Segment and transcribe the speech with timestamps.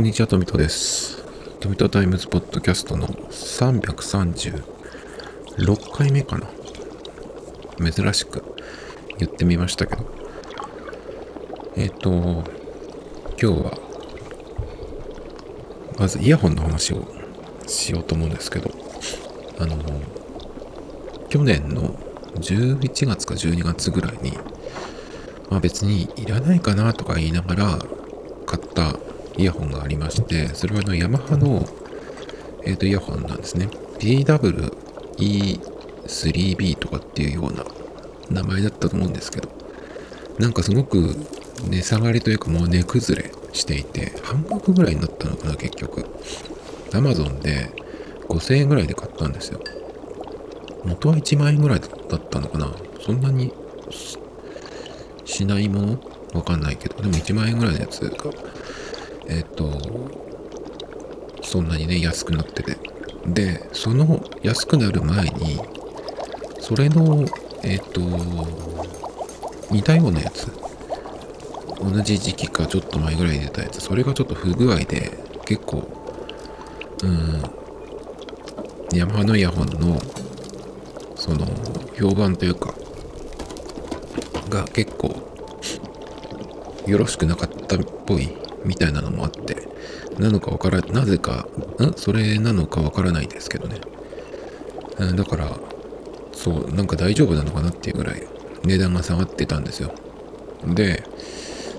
[0.00, 1.22] こんにちは、富戸です。
[1.60, 6.46] 富戸タイムズポッドキャストの336回目かな。
[7.92, 8.42] 珍しく
[9.18, 10.06] 言ってみましたけど。
[11.76, 12.44] えっ、と、今
[13.36, 13.78] 日は、
[15.98, 17.06] まずイヤホンの話を
[17.66, 18.70] しようと思うんですけど、
[19.58, 19.76] あの、
[21.28, 21.94] 去年の
[22.36, 24.32] 11月か12月ぐらいに、
[25.50, 27.78] まあ別にいらないかなとか言いながら
[28.46, 28.98] 買った
[29.36, 31.66] イヤホンがありまして、それはあのヤマハの、
[32.64, 33.68] えー、とイヤホンなんですね。
[33.98, 37.64] PWE3B とかっていうような
[38.30, 39.48] 名前だったと思うんですけど、
[40.38, 41.16] なんかすごく
[41.68, 46.06] 値下がりというかもう値崩れしていて、半額ぐらいになったのかな、結局。
[46.92, 47.70] Amazon で
[48.28, 49.60] 5000円ぐらいで買ったんですよ。
[50.84, 51.90] 元は1万円ぐらいだっ
[52.30, 52.72] たのかな。
[53.04, 53.52] そんなに
[55.24, 56.00] しないもの？
[56.32, 58.10] わかんないけど、でも1万円ぐらいのやつが、
[59.30, 59.70] えっ、と、
[61.42, 62.76] そんなにね、安くなってて。
[63.26, 65.60] で、その安くなる前に、
[66.58, 67.24] それの、
[67.62, 68.00] えっ、と、
[69.70, 70.48] 似たようなやつ、
[71.80, 75.12] 同じ時期かちょっと前ぐらいに出たやつ、それがちょっと不具合で、
[75.44, 75.88] 結構、
[77.04, 77.42] うん、
[78.98, 80.00] ヤマハのイヤホンの、
[81.14, 81.46] その、
[81.96, 82.74] 評判というか、
[84.48, 85.14] が結構
[86.86, 88.49] よろしくなかったっぽい。
[88.64, 89.68] みたいなのもあって
[90.18, 91.48] なのかわからなぜか
[91.80, 91.92] ん？
[91.96, 93.80] それなのかわからないですけどね。
[95.16, 95.58] だから
[96.32, 98.26] そうなんか大丈夫なのかなっていうぐらい
[98.64, 99.92] 値段が下がってたんですよ。
[100.66, 101.02] で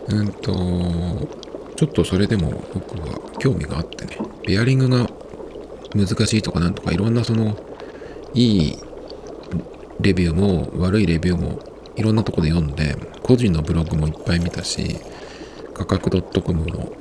[0.08, 0.52] うんと
[1.76, 4.18] ちょっとそれでも僕は興味があってね。
[4.48, 5.08] ベアリングが
[5.94, 7.58] 難しいとかなんとかいろんなその
[8.34, 8.78] いい
[10.00, 11.60] レビューも悪いレビューも
[11.96, 14.96] いろんなとこで読んで、個人のブログもいっぱい見たし、
[15.86, 16.92] 価格 .com の、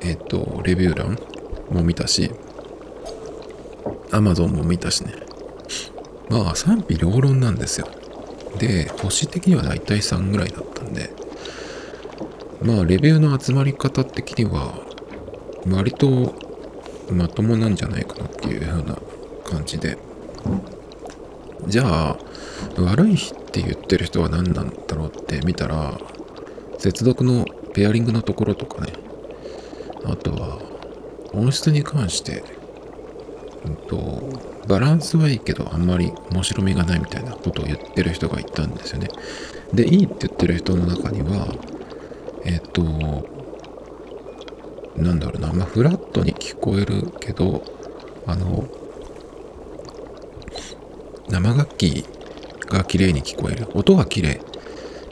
[0.00, 1.18] えっ、と、レビュー欄
[1.70, 2.30] も見たし、
[4.10, 5.14] Amazon も見たしね。
[6.28, 7.88] まあ、賛否両論なんですよ。
[8.58, 11.10] で、星的には大体3ぐらいだったんで、
[12.62, 14.74] まあ、レビューの集まり方的には、
[15.68, 16.34] 割と
[17.10, 18.98] まともなんじゃないかなっていうような
[19.44, 19.98] 感じで、
[21.66, 22.18] じゃあ、
[22.78, 25.98] 悪い日って言ってる人は何なんだろうって見たら、
[26.78, 27.44] 接続の
[27.74, 28.92] ペアリングのところとかね、
[30.04, 30.58] あとは
[31.32, 32.44] 音質に関して、
[33.64, 39.08] うんと、バランスはいいけどあんまり面白みがないみたいなことを言ってる人がいたんですよね。
[39.72, 41.48] で、いいって言ってる人の中には、
[42.44, 42.82] えっ、と、
[44.96, 47.62] なんだろうな、まあ、フラットに聞こえるけど、
[48.26, 48.68] あの、
[51.28, 52.04] 生楽器
[52.66, 53.68] が綺麗に聞こえる。
[53.74, 54.40] 音が綺麗。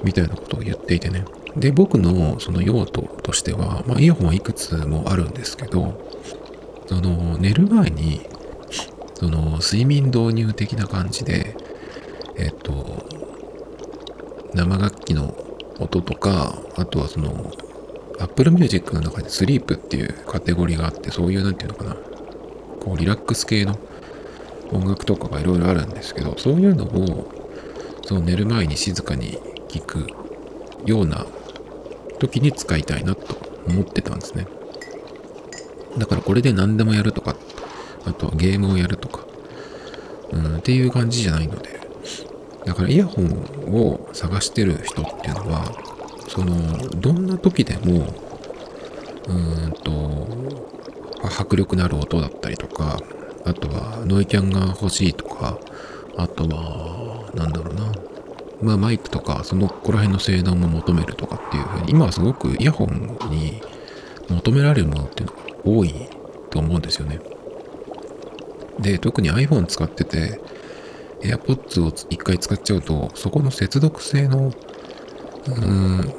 [0.05, 1.25] みたいなことを言っていてね。
[1.57, 5.95] で、僕のその用途としては、まあ、イヤホンはいくつもあるんですけど、
[6.87, 8.21] その、寝る前に、
[9.15, 11.57] その、睡眠導入的な感じで、
[12.37, 13.07] えっと、
[14.53, 15.35] 生楽器の
[15.79, 17.53] 音とか、あとはその、
[18.19, 21.97] Apple Music の中でスリープっていうカテゴリーがあって、そういう、なんていうのかな、
[22.81, 23.79] こう、リラックス系の
[24.73, 27.31] 音楽とかがいろいろあるんですけど、そういうのを、
[28.05, 29.39] その寝る前に静かに
[29.69, 30.07] 聞く
[30.85, 31.27] ような
[32.25, 33.37] 時に使いたいなと
[33.69, 34.47] 思ってたんですね。
[35.99, 37.37] だからこれで何でもやるとか、
[38.05, 39.25] あとはゲームをやるとか、
[40.33, 41.81] うん、っていう感じじゃないので、
[42.65, 43.29] だからイヤホン
[43.75, 45.65] を探してる人っていうのは、
[46.29, 48.07] その、どんな時でも、
[49.27, 50.27] うーんと、
[51.39, 52.99] 迫力のある音だったりとか、
[53.45, 55.59] あとはノイキャンが欲しいとか、
[56.17, 58.14] あとは、なんだろうな。
[58.65, 63.61] まあマイクとか、そのこら辺の性能も求めるとかっていうふうに、今はすごくイヤホンに
[64.29, 65.95] 求められるものっていうのが多い
[66.51, 67.21] と思うんですよね。
[68.81, 70.41] で、特に iPhone 使ってて、
[71.21, 74.53] AirPods を一回使っちゃうと、そこの接続性の、
[75.47, 76.15] うん、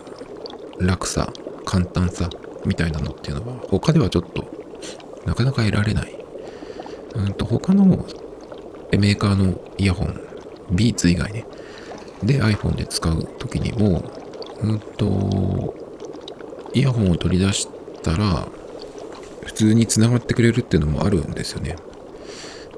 [0.79, 1.33] 楽さ、
[1.65, 2.29] 簡単さ
[2.65, 4.45] みたいなのっていうのは、他ではちょっと
[5.25, 6.15] なかなか得られない。
[7.15, 10.19] うんと、他のメーカーのイヤホン、
[10.71, 11.45] ビーツ以外ね、
[12.25, 14.03] で iPhone で使う時にも、
[14.61, 15.75] うんと、
[16.73, 17.67] イヤホンを取り出し
[18.01, 18.47] たら、
[19.45, 21.75] 普通に繋がってくれるっていうのもあるんですよね。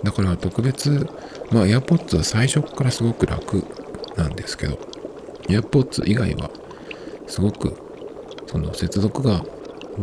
[0.04, 1.08] だから特別、
[1.52, 3.64] まあ AirPods は最初からすごく楽
[4.16, 4.78] なんですけど、
[5.48, 6.52] AirPods 以外は
[7.28, 7.76] すごく
[8.48, 9.44] その接続が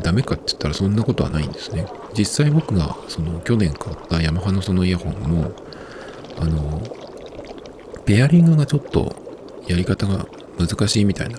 [0.02, 1.86] ダメかって言ったらそんなことはないんですね。
[2.16, 5.52] 実際僕がその去年買ったヤマハのそのイヤホンも、
[6.38, 6.82] あの、
[8.04, 9.23] ペアリングがちょっと
[9.66, 10.26] やり方が
[10.58, 11.38] 難しいみたいな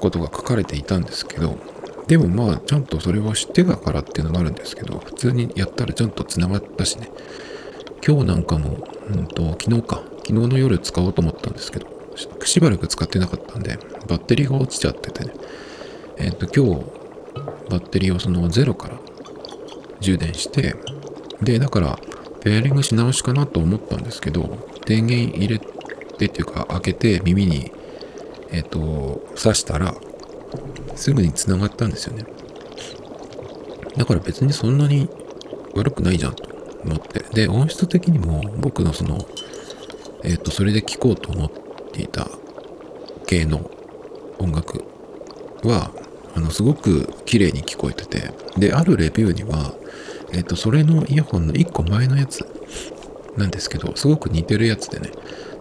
[0.00, 1.58] ことが書かれていたんですけど、
[2.06, 7.10] でもまあ、ちゃんとそれを知ってたからっていうのもあるんですけど、普通にやったらちゃんと繋がったしね。
[8.06, 10.02] 今日なんかも、うんと、昨日か。
[10.26, 11.86] 昨日の夜使おうと思ったんですけど、
[12.44, 15.32] しばらく使ってなかったんで、バッテリーが落ちちゃっててね。
[16.18, 16.84] えっ、と、今日、
[17.70, 18.98] バッテリーをそのゼロから
[20.00, 20.76] 充電して、
[21.42, 21.98] で、だから、
[22.42, 25.58] ペアリングし直しかなと思ったんですけど、電源入れ
[26.16, 27.72] てっていうか、開けて耳に、
[28.50, 29.94] えっ、と、挿したら、
[30.94, 32.24] すぐに繋がったんですよね。
[33.96, 35.08] だから別にそんなに
[35.74, 36.44] 悪くないじゃんと
[36.84, 37.24] 思って。
[37.32, 39.26] で、音質的にも僕のその、
[40.22, 41.50] えっ、と、それで聴こうと思っ
[41.92, 42.28] ていた
[43.26, 43.70] 系の
[44.38, 44.84] 音楽
[45.62, 45.90] は、
[46.36, 49.74] あの、すごく綺麗に聞こえてて、で、あるレビューには、
[50.32, 52.44] えっ、と、それのイヤホンの1個前のやつ
[53.36, 55.10] なんですけど、すごく似てるやつでね、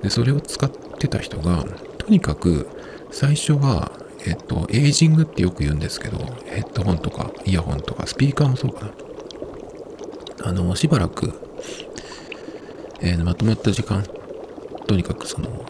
[0.04, 1.66] で、それを使ってた人が、
[1.98, 2.68] とにかく
[3.12, 3.92] 最初は
[4.26, 8.92] えっと、エイジングってよく言うんですけど、ヘッドホンとかイヤホンとかスピーカーもそうかな。
[10.46, 11.34] あの、しばらく、
[13.02, 14.04] えー、まとまった時間、
[14.88, 15.66] とにかくその、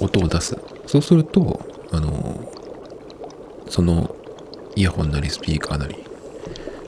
[0.00, 0.56] 音を出す。
[0.86, 1.60] そうすると、
[1.92, 2.50] あの、
[3.68, 4.14] その、
[4.74, 5.96] イヤホンなりスピーカーなり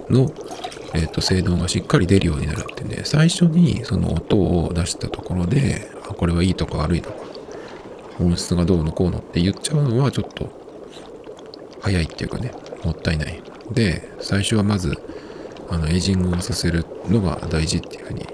[0.09, 0.33] の、
[0.95, 7.17] えっ、と、性能がしっかり出るようになるってね、最初にその音を出したところで、あ、これはいいとか悪いとか、
[8.21, 10.49] 音質がどうのこうのって言っちゃうのはちょっと
[11.81, 12.53] 早いっていうかね、
[12.85, 13.43] もったいない。
[13.73, 14.97] で、最初はまず、
[15.69, 18.27] あの、エイジングをさせるのが大事っていうふうに、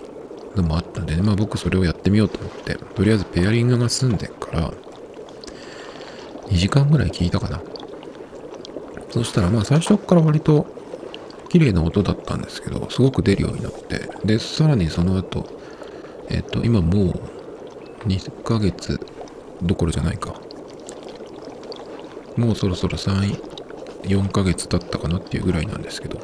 [0.57, 4.73] のもあったんでね、まあ僕それをやってみようと思って、とりあえずペアリングが済んでから、
[6.49, 7.61] 2時間ぐらい聞いたかな。
[9.11, 10.67] そしたらまあ最初から割と
[11.49, 15.47] 綺麗な音だったんですけど、すごく出るようになって、で、さらにその後、
[16.29, 17.21] えっ、と、今もう
[18.07, 19.01] 2ヶ月
[19.63, 20.35] どころじゃないか。
[22.37, 23.41] もうそろそろ3、
[24.03, 26.21] 4ヶ月経ったかなっていうぐらいなんですけど、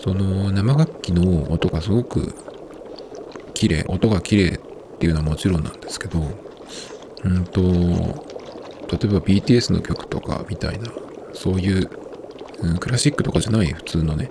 [0.00, 2.34] その生楽器の音がすごく
[3.54, 6.20] 綺麗、音が綺麗っていうのはもちろんなんですけど、
[7.24, 7.76] うんと、例え
[9.06, 10.90] ば BTS の曲とかみたいな、
[11.32, 11.90] そういう、
[12.60, 14.30] うん、クラシックとかじゃない普通のね、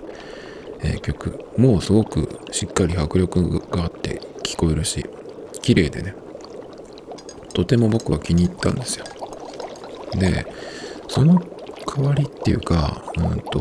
[0.80, 5.04] えー、曲もすごくしっかり迫力があって聞こえるし、
[5.60, 6.14] 綺麗でね、
[7.58, 9.04] とても僕は気に入ったんですよ。
[10.14, 10.46] で、
[11.08, 11.42] その
[11.84, 13.58] 代わりっていうか、うんと、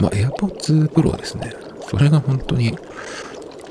[0.00, 1.52] まあ、AirPods Pro ですね。
[1.90, 2.74] それが本当に、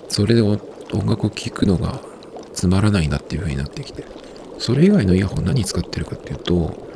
[0.10, 0.60] それで音
[1.08, 2.00] 楽を聴くのが
[2.54, 4.06] つまらないなっていう風になってきて。
[4.60, 6.88] それ以外のイヤホン何使ってるかっていうと、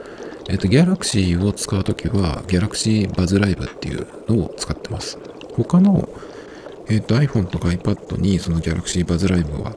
[0.50, 5.18] えっ、と、Galaxy を使うときは Galaxy Buzz Live っていうのを使ってます。
[5.54, 6.08] 他の、
[6.90, 9.74] えっ、と、iPhone とか iPad にその Galaxy Buzz Live は、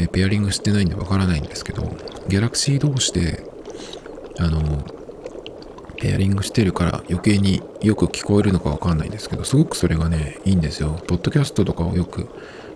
[0.00, 1.82] えペアリングしてないんでわからないんですけど、
[2.28, 3.50] Galaxy 同士で
[4.40, 4.84] あの、
[6.00, 10.98] ペアリングしてるから余計によく聞こえるのかわかんないんですけど、すごくそれがね、いいんですよ。
[11.06, 12.28] ポッドキャストとかをよく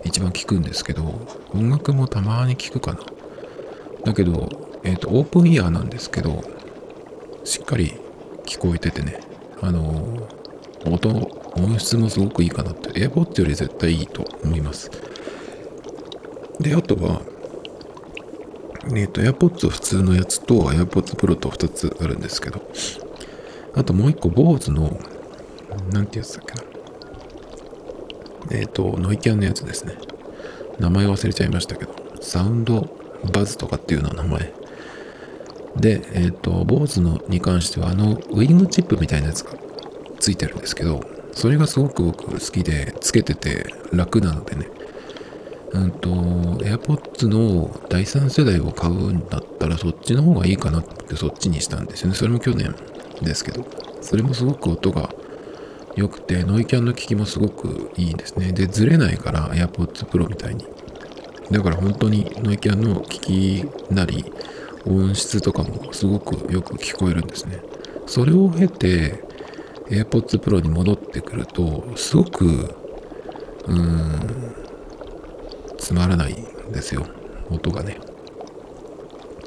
[0.04, 3.00] 一番聞くんですけど、音楽もたまに聞くかな。
[4.04, 4.50] だけど、
[4.84, 6.44] えっ、ー、と、オープンイヤーなんですけど、
[7.44, 7.94] しっかり
[8.44, 9.20] 聞こえててね、
[9.62, 10.28] あの、
[10.84, 11.08] 音、
[11.56, 14.90] 音質もすごくいいかなって、AirPods より絶対いいと思います。
[16.60, 17.22] で、あとは、
[18.94, 22.60] えっ、ー、と、AirPods 普通のやつと AirPods Pro と2つあるんですけど、
[23.74, 24.98] あともう1個、BOSE の、
[25.90, 26.62] なんてやつだっけな。
[28.52, 29.96] えっ、ー、と、ノイキャンのやつですね。
[30.78, 32.88] 名前忘れちゃいましたけど、サウンド
[33.32, 34.52] バズとかっていうの名前。
[35.76, 39.52] で、えっ、ー、と、BOSE のに関しては、あの、ウィングチップみたいなやつが
[40.20, 41.00] ついてるんですけど、
[41.32, 44.68] それがすごく僕好きで、つけてて楽なのでね、
[45.74, 52.14] うんと、AirPods の第3世代を買うんだったらそっちの方がいいかなってそっちにしたんですよね。
[52.14, 52.74] それも去年
[53.20, 53.64] ですけど。
[54.00, 55.10] それもすごく音が
[55.96, 58.52] 良くて、ノイキャンの効きもすごくいいんですね。
[58.52, 60.64] で、ずれないから AirPods Pro みたいに。
[61.50, 64.24] だから本当にノイキャンの効きなり、
[64.86, 67.58] 音質とかもすごくよく聞こえるんですね。
[68.06, 69.24] それを経て
[69.88, 74.63] AirPods Pro に戻ってくると、すごく、うーん、
[75.84, 77.06] つまらないんですよ。
[77.50, 77.98] 音がね。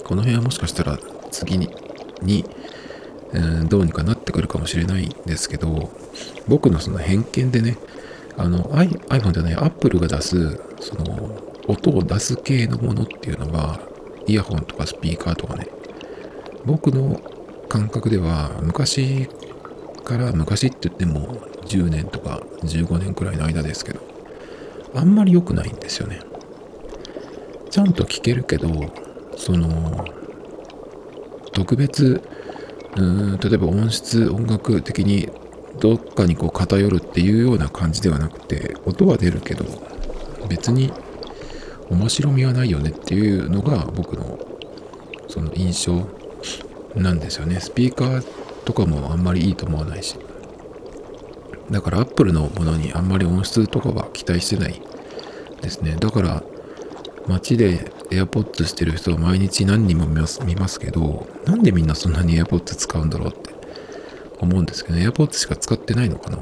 [0.06, 1.00] この辺はもしかしたら
[1.32, 1.68] 次に、
[2.22, 2.46] に、
[3.34, 5.90] えー、どうにかなってくるかもしれないんですけど、
[6.48, 7.78] 僕のその偏見でね、
[8.38, 13.80] あの iPhone じゃない Apple が出す、その音を出す系のものっていうのは、
[14.28, 15.68] イヤホンとかスピーカーとかね、
[16.66, 17.20] 僕の
[17.68, 19.28] 感覚では昔
[20.06, 24.17] から昔って言っても10年とか15年くらいの間ですけど、
[24.96, 26.20] あんまり良くないんですよね。
[27.70, 28.70] ちゃんと聞けるけど、
[29.36, 30.06] その、
[31.52, 32.22] 特別
[32.98, 35.30] うーん例えば音質音楽的に
[35.80, 39.66] どっかにこう偏るっていうような感じではなくて音は出るけど
[40.50, 40.92] 別に
[41.90, 44.40] 面白みはないよねっていうのが僕の
[45.28, 46.08] その印象
[46.96, 50.18] なんですよねスピーカーとかもあんまりいいと思わないし
[51.72, 54.82] だから Apple のものにあんまり音質とかは期待してない
[55.62, 55.98] ですね。
[56.00, 56.44] だから
[57.28, 63.54] 街で AirPods してる人は毎日何人も見ます見ますけどなんでみんなそんなに AirPods 使うんだろうって
[64.40, 66.40] 思うんですけど、AirPods しか使ってないのかな。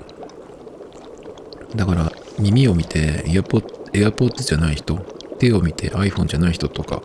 [1.75, 4.95] だから耳を見て AirPods, AirPods じゃない人
[5.39, 7.01] 手を見て iPhone じゃない人とか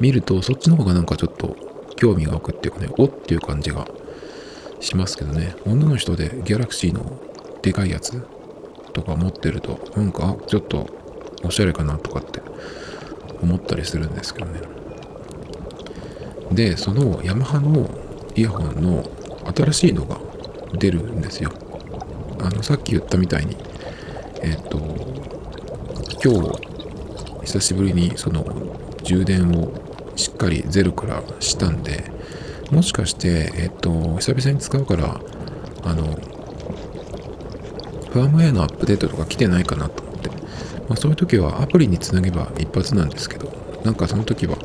[0.00, 1.56] 見るとそっちの方がなんかちょっと
[1.96, 3.86] 興味が湧くっていうかねおっていう感じが
[4.80, 5.54] しますけどね。
[5.66, 7.18] 女の人で Galaxy の
[7.64, 8.22] でかいやつ
[8.92, 10.86] とか持ってるとなんかちょっと
[11.42, 12.42] おしゃれかなとかって
[13.40, 14.60] 思ったりするんですけどね。
[16.52, 17.88] でそのヤマハの
[18.36, 19.02] イヤホンの
[19.56, 20.20] 新しいのが
[20.74, 21.52] 出るんですよ。
[22.38, 23.56] あのさっき言ったみたいに
[24.42, 24.78] えっ、と
[26.22, 28.44] 今日久しぶりにその
[29.04, 29.72] 充電を
[30.16, 32.04] しっかりゼロからしたんで
[32.70, 35.18] もしかしてえっ、と久々に使うから
[35.82, 36.33] あの
[38.14, 40.36] ファームウェアのアップデートとか来てないかなと思って、ま
[40.90, 43.52] あ、そういう時はアプリにつなげば一発なんですけど
[43.84, 44.56] なんかその時は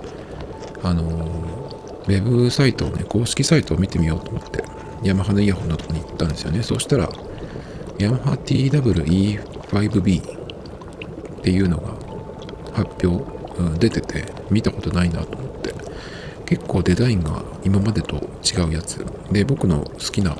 [0.84, 4.64] あのウェブサイトをね公式サイトを見てみようと思って
[5.04, 6.62] ヤマハのイヤホンのとこに行ったんですよね。
[6.62, 7.10] そしたら
[7.98, 10.22] ヤマハ TWE5B
[11.40, 11.94] っていうのが
[12.74, 13.24] 発表、
[13.60, 15.74] うん、出てて見たことないなと思って。
[16.46, 19.06] 結構デザインが今までと違うやつ。
[19.32, 20.36] で僕の好きな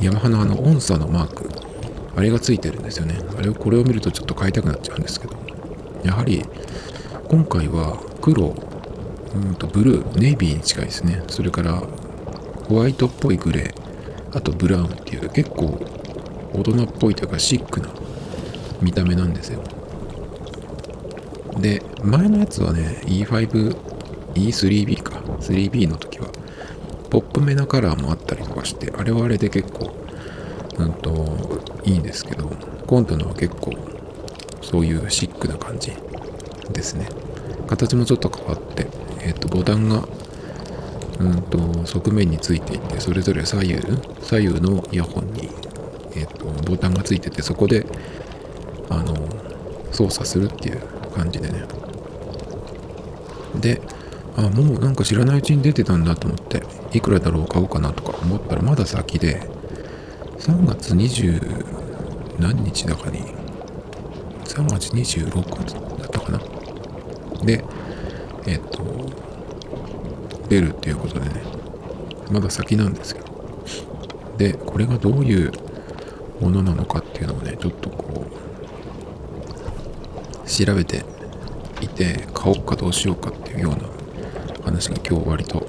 [0.00, 1.61] ヤマハのあの音差のマーク
[2.14, 3.18] あれがついてるんですよね。
[3.38, 5.36] あれをこれを見るとちょっと買いたくなっちゃうんですけど。
[6.04, 6.42] やはり
[7.28, 8.54] 今回は黒
[9.34, 11.22] うんとブルーネイビーに近いですね。
[11.28, 11.82] それから
[12.68, 15.78] ホワイトっぽいグレーあとブラウンっていう結構
[16.52, 17.88] 大人っぽいというかシックな
[18.80, 19.62] 見た目なんですよ。
[21.58, 23.76] で前のやつはね E5
[24.34, 25.22] E3B か。
[25.40, 26.28] 3B の時は
[27.10, 29.94] ポップめなカラーもあったりとかしてあれはあれで結構
[30.78, 32.50] うんといいですけど
[32.86, 33.72] 今度のは結構
[34.60, 35.92] そういうシックな感じ
[36.72, 37.08] ですね。
[37.66, 38.86] 形もちょっと変わって
[39.20, 40.06] えっ、とボタンが
[41.20, 43.74] うんと側面についていてそれぞれ左右
[44.22, 45.48] 左右のイヤホンに、
[46.16, 47.86] えっとボタンがついててそこで
[48.88, 49.14] あの
[49.92, 50.80] 操作するっていう
[51.14, 51.64] 感じでね。
[53.60, 53.80] で
[54.36, 56.62] あもうなんか知らないうちに出てたんだと思って
[56.92, 59.46] いくらだろう買おうかなとか思ったらまだ先で
[60.42, 63.20] 3月20何日だかに
[64.44, 66.40] 3月26日だったかな。
[67.44, 67.64] で
[68.46, 68.82] えっと
[70.48, 71.42] 出るっていうことでね
[72.32, 73.32] まだ先なんですけど。
[74.36, 75.52] でこれがどういう
[76.40, 78.26] ものなのかっていうのをねちょっとこ
[80.44, 81.04] う調べて
[81.80, 85.64] いて買おうかどうしようかっていうような話が今日割と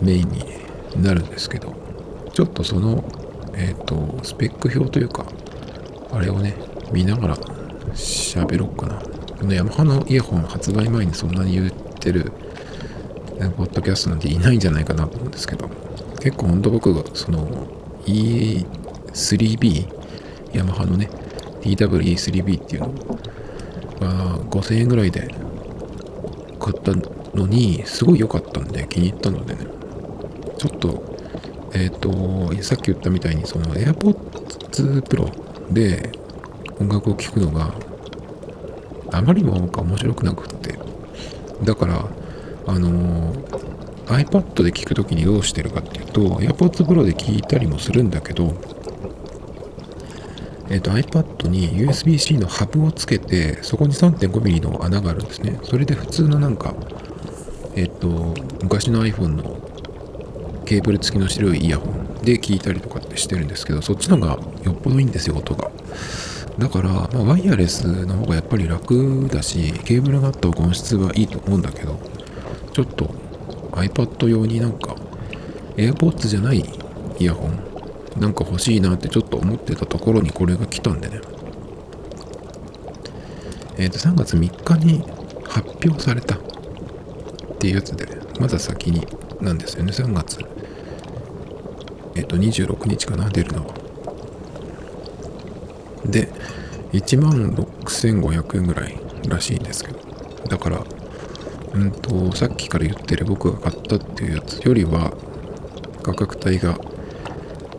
[0.00, 1.74] メインになるんですけど
[2.32, 3.04] ちょっとその
[3.60, 5.26] えっ、ー、とスペック表というか
[6.10, 6.54] あれをね
[6.92, 7.36] 見ながら
[7.94, 9.00] 喋ろうかな。
[9.40, 12.30] このヤマハのイヤホン発売前にそんなに言ってる
[13.56, 15.66] ポッドキャストなんていないんじゃないかなと思うんですけど
[16.20, 17.66] 結構ほんと僕がその
[18.04, 19.88] E3B
[20.52, 21.08] ヤマハのね
[21.62, 22.88] TWE3B っていうの
[23.98, 25.34] が5000円ぐらいで
[26.58, 26.92] 買った
[27.34, 29.66] のにすごい良かったんで気に入ったのでね
[30.58, 31.09] ちょっと
[31.72, 36.12] えっ、ー、とさっき言ったみたいにその AirPods Pro で
[36.80, 37.74] 音楽を聴くのが
[39.12, 40.78] あまりにもか面白くなくって。
[41.64, 42.08] だから
[42.66, 43.34] あの
[44.06, 48.54] iPad で聞くときにどうしてるかっていうと AirPods Pro で聞いたりもするんだけど
[50.68, 55.58] えっ、ー、と iPad に USB-C のハブをつけてそこに 3.5mm の穴があるんですね。
[55.64, 56.74] それで普通のなんか
[57.74, 59.69] えっ、ー、と昔の iPhone の
[60.66, 65.70] ケーブル付きの白いイヤホンで聞いたりとかってしてるんですけどそっちのがよっぽどいいんですよ音が。
[66.58, 71.98] だから、まあ、ワイヤレスの方がやっぱり楽だしケーブルがあった方が音質はいいと思うんだけど
[72.72, 73.06] ちょっと
[73.72, 74.96] iPad 用になんか
[75.76, 76.64] AirPods じゃない
[77.18, 77.70] イヤホン
[78.20, 81.20] なんか欲しいなってちょっと思ってたところにこれが来たんでね。
[83.78, 85.02] えっ、ー、と3月3日に
[85.48, 86.38] 発表されたっ
[87.58, 88.06] ていうやつで
[88.38, 89.06] まだ先に
[89.40, 90.38] なんですよね3月
[92.16, 93.74] えっ、と26日かな出るのは
[96.04, 96.28] で
[96.92, 100.00] 1万6500円ぐらいらしいんですけど
[100.48, 100.84] だから
[101.74, 105.12] うんとさっきから言ってる僕が買ったっていうやつよりは
[106.02, 106.78] 価格帯が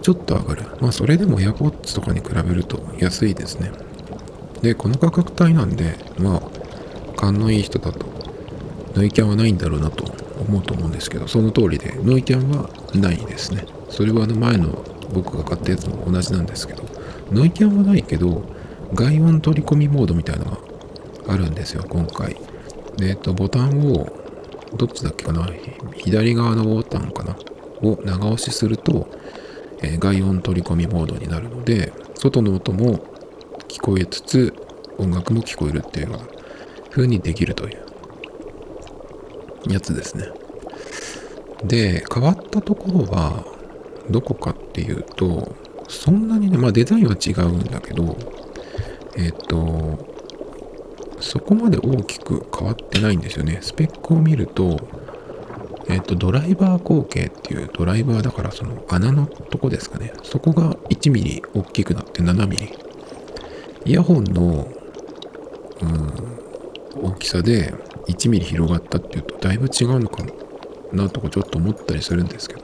[0.02, 0.64] ちょっと上がる。
[0.80, 3.72] まあそれでも AirPods とかに比べると安いですね。
[4.62, 6.42] で、この価格帯なんで、まあ、
[7.16, 8.06] 勘のいい人だと、
[8.96, 10.06] ノイキャンはないんだろうなと
[10.42, 13.66] 思うと思うんですけど、その通りで、ノイキャンはないですね。
[13.90, 14.84] それはあの前の
[15.14, 16.84] 僕が買ったやつも同じなんですけど、
[17.32, 18.44] ノイキャンはないけど、
[18.94, 20.58] 外音取り込みモードみたいなのが
[21.34, 22.36] あるんですよ、今回。
[22.98, 24.08] で、えっと、ボタンを、
[24.78, 25.50] どっちだっけかな？
[25.98, 27.36] 左側のボタンかな？
[27.82, 29.10] を長押しすると、
[29.82, 33.00] えー、外音取り込みモードになるので、外の音も
[33.68, 34.54] 聞こえつつ
[34.98, 36.28] 音楽も聞こえるっていうような
[36.92, 37.86] 風にできるという
[39.68, 40.26] やつですね。
[41.64, 43.46] で、変わったところは
[44.10, 45.56] どこかっていうと、
[45.88, 48.18] そんなにね、まあデザインは違うんだけど、
[49.18, 50.00] えっ、と、
[51.20, 53.60] そこまで大きく変わってないんですよね。
[53.62, 54.80] スペックを見ると、
[55.88, 60.14] えっ、と、ドライバー口径っていうドライバーだからその穴のとこですかね。
[60.24, 62.74] そこが1ミリ大きくなって7ミリ
[63.86, 64.68] イヤホンの、
[65.82, 67.74] うん、大きさで
[68.08, 70.24] 1ミリ広がったっていうとだいぶ違うのか
[70.92, 72.62] なとかちょっと思ったりするんですけど。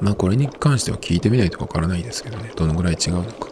[0.00, 2.52] まあこれに関しては聞いてみないとわからないですけどね。
[2.56, 3.48] どのぐらい違うのか。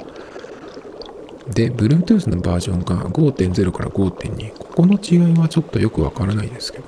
[1.48, 6.84] で Bluetooth のバージョンが5.0から5.2ここの違いはちょっとよくわからないですけど。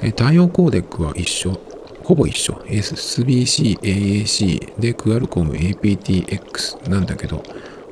[0.00, 1.58] え対応コーデックは一緒。
[2.04, 2.54] ほぼ一緒。
[2.66, 7.42] SBC、AAC で Qualcomm aptX なんだけど。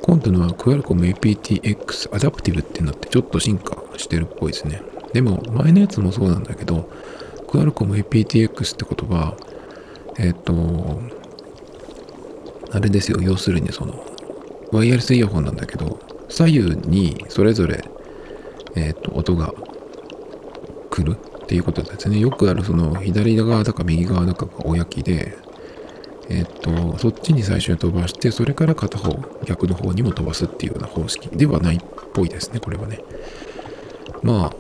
[0.07, 4.81] 今度のは Qualcomm aptX アダプティブってなってちょっと進化してるっぽいですね。
[5.13, 6.89] でも前のやつもそうなんだけど
[7.49, 9.37] Qualcomm aptX ってことは
[10.17, 11.01] えっ、ー、と
[12.71, 14.05] あれですよ要するにその
[14.71, 15.99] ワイヤレスイヤホンなんだけど
[16.29, 17.83] 左右にそれぞれ
[18.77, 19.53] えっ、ー、と音が
[20.91, 25.37] 来るっていうことですねよくあるその左側だか右側だかがおやきで
[26.29, 31.81] えっと、そっちに最初に飛ばして、それから片方、逆の方にも飛ばすっていうような方式ではないっ
[32.13, 33.01] ぽいですね、これはね。
[34.23, 34.57] まあ、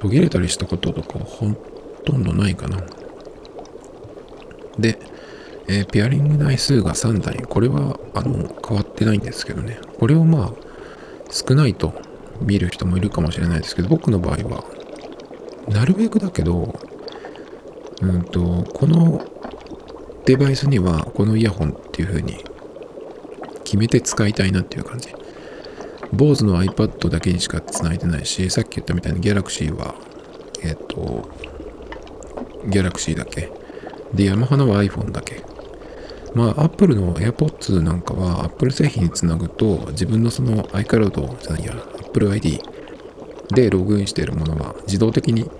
[0.00, 1.46] 途切れたりしたこととかほ
[2.04, 2.82] とんどないかな。
[4.78, 4.98] で、
[5.68, 7.36] えー、ペアリング台数が3台。
[7.36, 9.78] これは、あの、変わってないんですけどね。
[9.98, 10.52] これをまあ、
[11.30, 11.94] 少ないと
[12.40, 14.64] 見る人もいるかもしれないですけど、僕の場合は、
[15.68, 16.78] なるべくだけど、
[18.02, 19.24] うんと、この
[20.26, 22.42] デバイスにはこのイヤホンっていう風に
[23.64, 25.08] 決めて使いたいなっていう感じ。
[26.14, 29.94] BOSE の iPad だけにしか繋いでないし、さっき言ったみたいに Galaxy は、
[30.62, 31.28] えっ、と、
[32.66, 33.50] Galaxy だけ？
[34.14, 35.42] で、ヤマハのは iPhone だけ？
[36.34, 42.60] まあ、Apple の AirPods なんかは Apple 製品につなぐと、自分のその iCloud じゃないや、Apple ID
[43.54, 45.50] でログインしているものは自動的に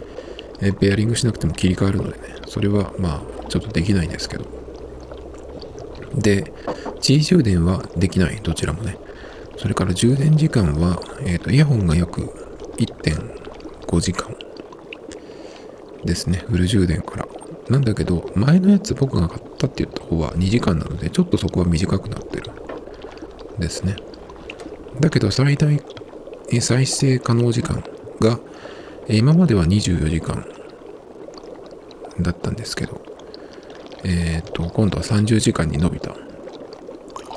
[0.80, 4.53] ペアリングしなくても切り替わるのでね、それはまあちょっとできないんですけど。
[6.16, 6.52] で、
[7.00, 8.96] G 充電はできない、どちらもね。
[9.56, 12.22] それから充電時間は、えっ、ー、と、イヤホンが約
[12.76, 14.36] 1.5時間
[16.04, 16.44] ですね。
[16.48, 17.28] フル充電から。
[17.68, 22.50] なんだけど、前のやつ僕が買ったって言った方は2時間なので、ちょっとそこは短くなってる。
[23.58, 23.96] ですね。
[25.00, 25.80] だけど、最大
[26.60, 27.82] 再生可能時間
[28.20, 28.38] が、
[29.08, 30.46] 今までは24時間
[32.20, 33.00] だったんですけど、
[34.04, 36.14] えっ、と、今度は30時間に伸びた。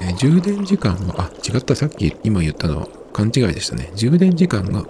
[0.01, 3.91] えー、充電時間は、あ、違った、さっき今言ったのは勘違いでしたね。
[3.95, 4.83] 充電時間が、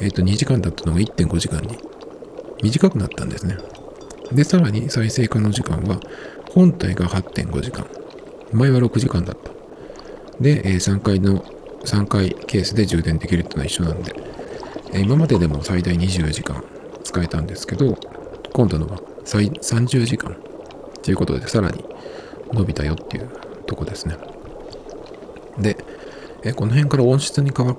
[0.00, 1.78] えっ、と、2時間だったのが1.5時間に
[2.62, 3.58] 短くなったんですね。
[4.32, 5.98] で、さらに再生可能時間は、
[6.50, 7.86] 本体が8.5時間。
[8.52, 9.50] 前は6時間だった。
[10.40, 11.44] で、え3回の、
[11.84, 14.14] 3回ケースで充電できるっていうのは一緒なんで、
[14.92, 16.62] え今まででも最大24時間
[17.02, 17.98] 使えたんですけど、
[18.52, 20.36] 今度のは30時間
[21.04, 21.84] ということで、さらに
[22.52, 23.28] 伸びたよっていう
[23.66, 24.16] とこですね。
[25.58, 25.76] で、
[26.42, 27.76] えこの辺から音質に変わ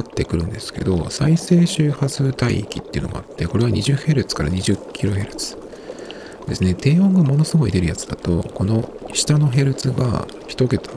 [0.00, 5.58] ってくるんですけど、再生周波数帯域っていうのがあって、これは 20Hz から 20kHz
[6.46, 6.74] ですね。
[6.74, 10.90] 低音がものすごい出るやつだと、この下のヘルツが1桁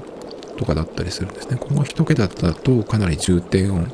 [0.57, 1.57] とかだったりするんですね。
[1.57, 3.91] この1桁だとかなり重低音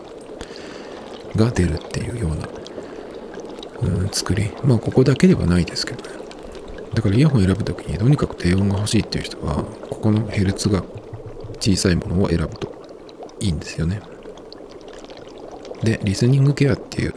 [1.36, 4.50] が出るっていうような、うん、作り。
[4.64, 6.21] まあ、ここだけではないですけどね。
[6.94, 10.84] だからイヤホン選ぶときにとにかく低音が欲しいっていう人は、ここのヘルツが
[11.60, 12.72] 小さいものを選ぶと
[13.40, 14.02] いいんですよね。
[15.84, 17.14] で、リスニングケアっていう、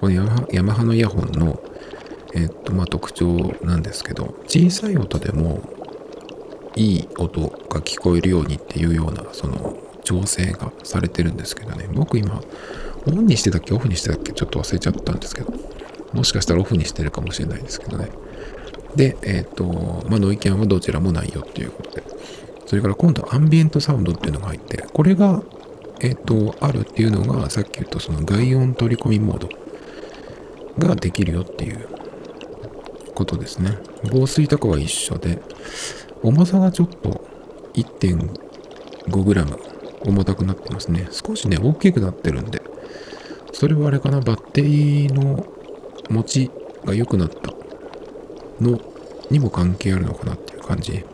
[0.00, 1.58] このヤマヤマハのイヤホンの、
[2.34, 5.62] えっと、まあ、特徴なんですけど、小さい音でも
[6.76, 12.40] いい音が聞こえるようにっていうような、その、調整がされてるんですけどね、僕今、
[13.06, 15.52] オンにしてたっけオフにしてたっけちょっと忘れちゃったんですけど、
[16.12, 18.08] もしかしたらオフにしてるかもしれないですけどね。
[18.96, 19.64] で、えっ、と、
[20.08, 22.02] まあ、ノイキャンはどちらもないよっていうことで。
[22.66, 25.42] それから今度アンビエントサウンドっていうのが入って、これが、
[26.00, 29.48] えっ、と、あるっていうのが、さっき言ったその外音取り込みモード
[30.86, 31.88] ができるよっていう
[33.14, 33.78] ことですね。
[34.12, 35.40] 防水とかは一緒で、
[36.22, 37.26] 重さがちょっと
[37.74, 39.58] 1.5g
[40.06, 41.08] 重たくなってますね。
[41.10, 42.62] 少しね、大きくなってるんで、
[43.52, 45.46] それはあれかな、バッテリーの
[46.10, 46.50] 持ち
[46.84, 47.52] が良くなった
[48.60, 48.80] の
[49.30, 51.04] にも関係あるのかなっていう感じ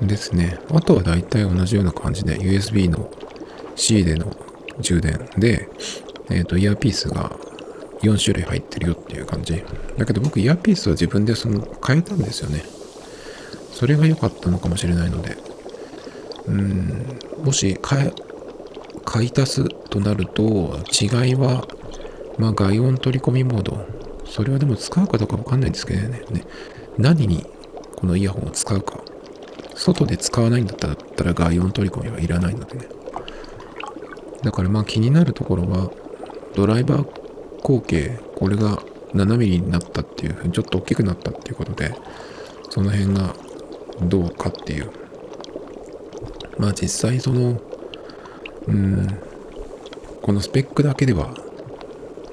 [0.00, 0.58] ですね。
[0.70, 3.10] あとは大体同じような感じで USB の
[3.76, 4.34] C での
[4.80, 5.68] 充電で、
[6.30, 7.30] えっ、ー、と、イヤーピースが
[8.02, 9.62] 4種類入ってるよっていう感じ。
[9.96, 12.64] だけど僕イヤーピースは自分でその変えたんですよね。
[13.72, 15.36] それが良かったのかもしれないので。
[16.46, 18.12] うん、もし買え、
[19.04, 21.66] 買い足すとなると、違いは、
[22.38, 23.86] まあ外音取り込みモード。
[24.24, 26.22] それはでも使うかどうかわかんないんですけどね。
[26.98, 27.44] 何に
[27.96, 29.00] このイヤホンを使うか。
[29.74, 30.88] 外で使わないんだった
[31.24, 32.86] ら外音取り込みはいらないのでね。
[34.42, 35.90] だからまあ気になるところは、
[36.54, 38.82] ドライバー口径、これが
[39.14, 41.94] 7mm になったっていうふうに、ちょっと大きくなったっていうことで、
[42.70, 43.34] その辺が
[44.02, 44.90] どうかっていう。
[46.58, 47.60] まあ実際その、
[48.66, 49.08] うん、
[50.22, 51.34] このスペックだけでは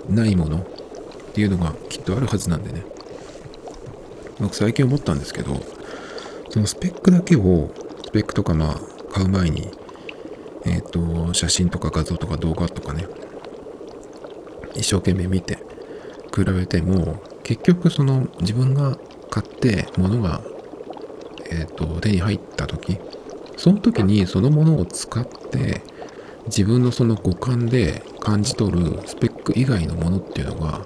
[0.10, 0.66] ないもの
[1.40, 2.84] っていうのがきっとあるはずなんでね。
[4.42, 5.62] 僕最近思ったんですけど、
[6.50, 7.72] そのスペックだけを、
[8.06, 8.80] スペックとかまあ
[9.14, 9.72] 買う前に、
[10.66, 13.08] えっ、ー、と、写真とか画像とか動画とかね、
[14.76, 15.60] 一生懸命見て
[16.36, 18.98] 比べても結局その自分が
[19.30, 20.42] 買って物が、
[21.50, 23.00] えーと、手に入った時
[23.58, 25.82] その時にそのものを使って
[26.46, 30.86] 自分のその五感で感じ取るスペック以外のものっていうのが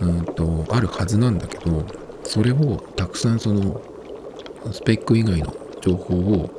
[0.00, 1.84] うんとあるはずなんだけど
[2.24, 3.80] それをたくさんその
[4.72, 6.50] スペック以外の情報を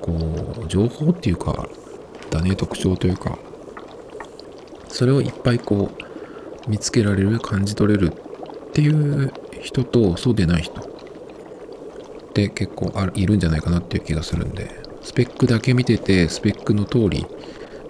[0.00, 1.68] こう情報っていうか
[2.30, 3.38] だね特徴というか
[4.88, 5.90] それをいっぱいこ
[6.66, 10.84] う見つけられる感じ取れるっていう人とそうでない人っ
[12.32, 14.70] て結構あいるんじゃないかなっていう気がするんで
[15.02, 17.26] スペックだけ見ててスペックの通り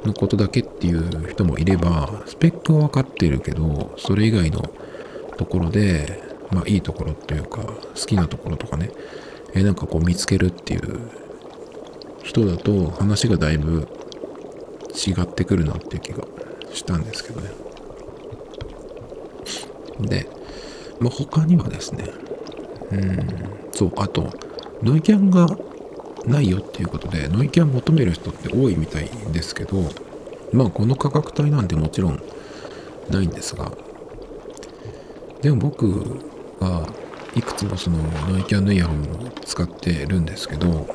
[0.04, 4.70] のことだけっていう人もいればスペックは分かってるけどそれ以外の
[5.36, 8.90] ところでまあいいところっていうか好きなところとかね
[9.54, 11.00] えなんかこう見つけるっていう
[12.22, 13.88] 人だと話がだいぶ
[14.94, 16.24] 違ってくるなっていう気が
[16.72, 17.50] したんですけどね。
[20.00, 20.26] で、
[21.00, 22.04] まあ、他にはですね、
[22.90, 23.28] うん、
[23.72, 24.30] そう、あと、
[24.82, 25.46] ノイキャンが
[26.26, 29.90] ないよっていうことで、ノイキャン求める人って多いみたいですけど、
[30.52, 32.22] まあ、この価格帯なんてもちろん
[33.08, 33.72] ないんですが、
[35.42, 36.20] でも僕
[36.60, 36.86] は
[37.34, 40.86] いくつもそのノイキャンのイヤホンを使ってるんですけど、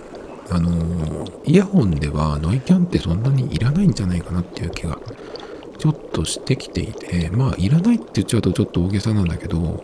[0.52, 5.00] あのイヤホンではノイキャンってそんなにいらないんじゃないかなっていう気が
[5.80, 9.84] ちょっとしてきていて、まあ、いらないって言っちゃうとちょっと大げさなんだけど、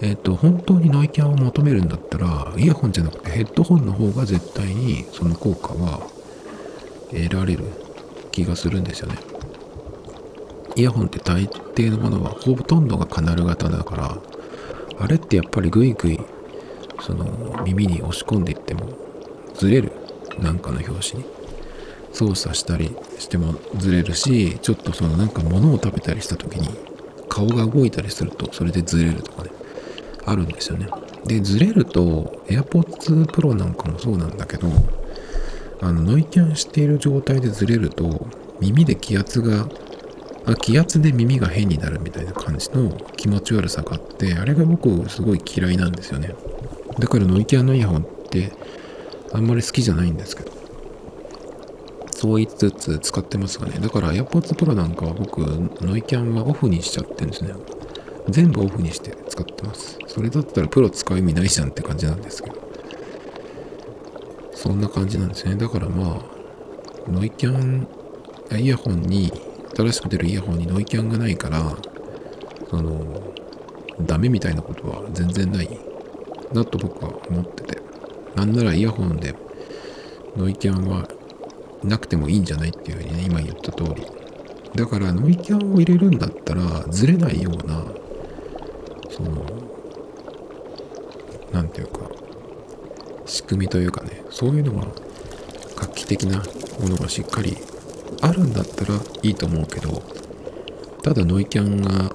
[0.00, 6.06] えっ、と、本当にノイキャンを求めるんだったら、イヤホンじゃなくてヘッドホンの方が絶対にその効果は
[7.10, 7.64] 得られる
[8.30, 9.18] 気がするんですよね。
[10.74, 14.18] イヤホンって大抵のものはほとんどがカナル型だから、
[14.98, 16.20] あれってやっぱりグイグイ、
[17.00, 18.88] その耳に押し込んでいっても
[19.54, 19.92] ずれる。
[20.38, 21.36] なんかの表紙に。
[22.16, 26.70] 操作したりしてもずれるしちょっとそのなんか物を食べたりした時に
[27.28, 29.50] 顔が動いたりするとそれでずれるとかね
[30.26, 30.88] あるんですよね
[31.24, 34.68] でずれると AirPods Pro なんかもそうなんだけど
[35.80, 38.26] あのノイキャンしている状態でずれると
[38.60, 39.68] 耳で気圧が
[40.60, 46.34] 気圧で耳が変になるみたいな感じの気持ち悪さがあってあれが僕すごい嫌いなんですよね
[46.98, 48.52] だからノイキャンのイヤホンって
[49.32, 50.56] あんまり好きじゃないんですけど
[52.16, 53.78] そう言いつつ使ってますがね。
[53.78, 55.38] だから AirPods Pro なんかは僕、
[55.82, 57.52] ノイキャンはオフにしちゃってるんですね。
[58.28, 59.98] 全部オフにして使ってます。
[60.06, 62.56] それだったらプロ使う意味ないじゃんって感じなんですけど。
[64.52, 65.54] そんな感じなんですね。
[65.54, 67.86] だからまあ、ノイキャン、
[68.58, 69.32] イヤホンに、
[69.76, 71.76] 新しく出るイヤホンにノイキャンがないから、
[72.70, 73.22] その、
[74.00, 75.68] ダメみたいなことは全然ない
[76.52, 77.80] なと僕は思ってて。
[78.34, 79.34] なんならイヤホンで
[80.36, 81.08] ノイキャンは
[81.82, 84.06] なくてもいいんじゃないっていうふうにね、今言った通り。
[84.74, 87.84] だからノイキャンを入れるんだったら、ずれないような、
[89.16, 89.44] その、
[91.52, 92.00] なんていうか、
[93.24, 94.86] 仕組みというかね、そういうのが
[95.76, 96.42] 画期的な
[96.80, 97.56] ものがしっかり
[98.20, 100.02] あるんだったらいいと思うけど、
[101.02, 102.14] ただノイキャンが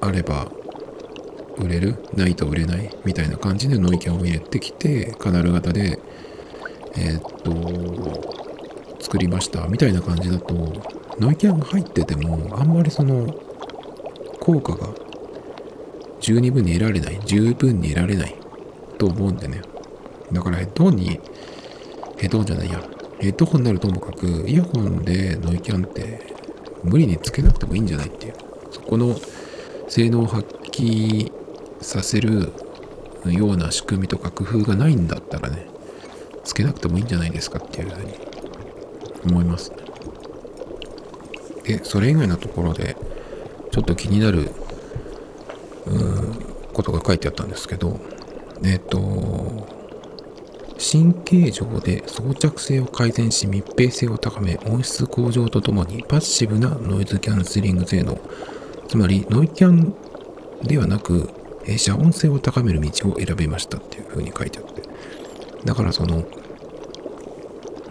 [0.00, 0.50] あれば
[1.58, 5.98] 売れるないと売れないみたいな感じでノイキャンを入れてきてカナル型で
[6.96, 10.54] えー、っと作りましたみたいな感じだと
[11.18, 13.32] ノイキャンが入っててもあんまりその
[14.40, 14.88] 効果が
[16.22, 17.20] 十二分に得られない。
[17.26, 18.34] 十分に得られない。
[18.96, 19.60] と思うんでね。
[20.32, 21.20] だからヘッドホンに
[22.16, 22.82] ヘッドホンじゃないや。
[23.18, 26.34] ヘッドホンになるともかくイヤホンでノイキャンって
[26.82, 28.34] 無理につけなくてもいいんじゃないっていう。
[28.70, 29.16] そこの
[29.88, 31.30] 性能を発揮
[31.82, 32.52] させる
[33.26, 35.66] ような仕組みとか工夫がないんだったらね
[36.44, 38.14] つけなくてもいいんじゃないですかっていうふうに
[39.24, 39.72] 思います。
[41.64, 42.96] で、それ以外のところで、
[43.70, 44.50] ちょっと気になる、
[46.82, 48.00] ことが書いてあったんですけど、
[48.64, 49.82] えっ、と、
[50.78, 58.18] 神経上で装着性を改善し密閉性を高め音質向上とともにパッシブなノイズキャンセリング性能
[58.88, 59.94] つまりノイキャン
[60.64, 61.30] ではなく
[61.76, 64.82] 遮音性を高める道を選びましたっていう風に書いてあって
[65.64, 66.24] だからその、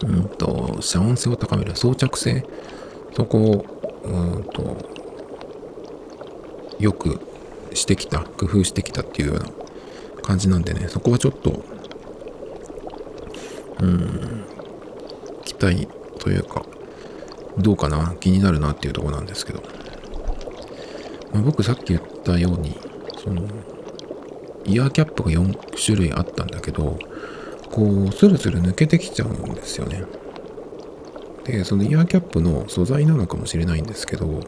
[0.04, 2.44] うんと、遮音性を高める装着性、
[3.14, 3.64] そこを、
[4.04, 4.76] うんと、
[6.78, 7.20] よく
[7.74, 9.46] してきた、工夫してきたっていうような
[10.22, 11.64] 感じなんでね、そこはちょっと、
[13.80, 14.44] うん、
[15.44, 16.64] 期待というか、
[17.58, 19.62] どうかな、気になるなっていうとこなんですけど、
[21.32, 22.78] まあ、僕さっき言ったように、
[23.22, 23.46] その、
[24.64, 26.98] イヤーキャップが4種類あったんだけど、
[27.70, 30.04] こうスルスル抜けてきちゃうんですよね。
[31.44, 34.40] でそのイヤーキャップの素材なのかもしれないんですけど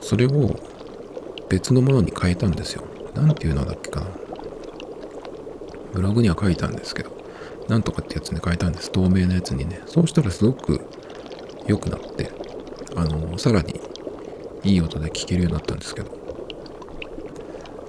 [0.00, 0.58] それを
[1.48, 2.84] 別のものに変えたんですよ。
[3.14, 4.06] 何ていうのだっけかな。
[5.92, 7.16] ブログには書いたんですけど。
[7.68, 8.92] なんとかってやつに変えたんです。
[8.92, 9.80] 透明なやつにね。
[9.86, 10.80] そうしたらすごく
[11.66, 12.30] 良くなって
[12.94, 13.80] あのさらに
[14.62, 16.10] いい音で聞けるようになったんですけど。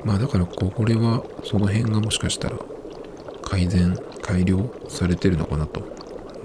[0.03, 2.57] まあだからこれはその辺がもしかしたら
[3.43, 5.81] 改善改良されてるのかなと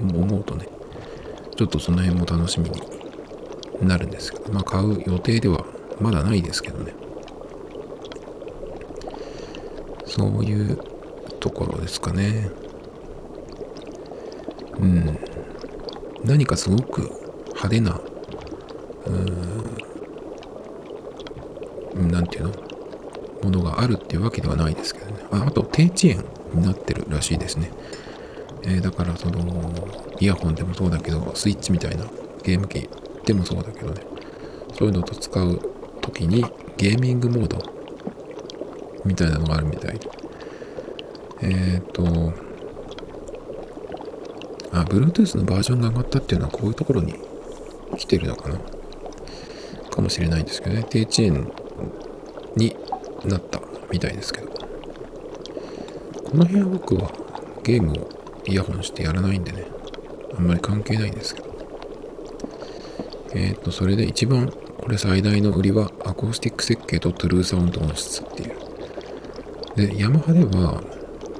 [0.00, 0.66] 思うとね
[1.56, 2.80] ちょっとその辺も楽しみに
[3.86, 4.52] なるんですけど。
[4.52, 5.64] まあ買う予定では
[6.00, 6.94] まだないですけどね。
[10.14, 10.78] そういう
[11.40, 12.50] ところですかね。
[14.78, 15.18] うん。
[16.22, 17.10] 何かすごく
[17.48, 17.98] 派手な
[19.06, 19.10] う
[22.04, 22.10] ん。
[22.10, 22.54] 何て言うの？
[23.42, 25.24] ものがあるっていうわけではないですけどね。
[25.30, 26.22] ああと低遅延
[26.52, 27.72] になってるらしいですね。
[28.64, 29.72] えー、だからその
[30.20, 32.04] イヤホンでもそうだけどスイッチみたいな
[32.44, 32.86] ゲーム機
[33.24, 34.02] でもそうだけどね。
[34.74, 35.58] そういうのと使う
[36.02, 36.44] 時に
[36.76, 37.81] ゲーミングモード
[39.04, 40.00] みたいなのがあるみたい
[41.42, 42.32] えっ、ー、と
[44.72, 47.14] あ Bluetooth のバージョンが上がったっていうのはこういうところに
[47.98, 48.58] 来てるのかな？
[49.92, 50.86] かもしれないんですけどね。
[50.88, 51.46] 低遅延
[52.56, 52.74] に
[53.26, 53.60] なった
[53.90, 54.48] みたいですけど。
[54.48, 57.12] この辺は僕は
[57.62, 58.08] ゲームを
[58.46, 59.66] イヤホンしてやらないんでね、
[60.36, 61.52] あんまり関係ないんですけど。
[63.34, 68.61] えっ、ー、と、それで一番これ最大の売りはアコースティック設計とトゥルーサウンド音質っていう。
[69.76, 70.82] で、ヤマハでは、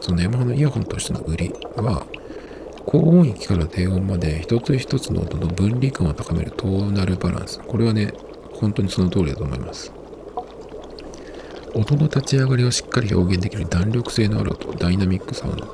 [0.00, 2.06] そのヤマハのイヤホンとしての売りは、
[2.84, 7.60] 高音域から低音まで一つ一つの音の分離感を高めるトーナルバランス。
[7.60, 8.12] これはね、
[8.54, 9.92] 本当にその通りだと思います。
[11.74, 15.66] 音の立ち上がりをしっかり表現できる弾力性のある音、ダイナミックサウンド。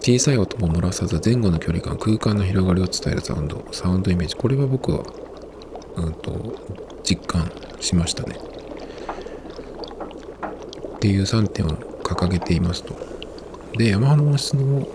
[0.00, 4.34] 小さい音も漏らさず前後の距離感、空間の広がりを伝えるサウンド、サウンドイメージ。
[4.34, 5.04] これは僕は、
[5.96, 6.54] うんと、
[7.04, 7.50] 実感
[7.80, 8.51] しましたね。
[11.02, 12.94] っていう3点を掲げていますと。
[13.76, 14.86] で、ヤマハの音質の